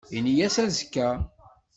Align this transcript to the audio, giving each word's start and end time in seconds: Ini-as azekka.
Ini-as 0.17 0.55
azekka. 0.63 1.07